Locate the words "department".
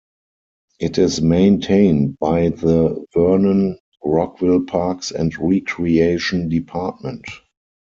6.49-7.27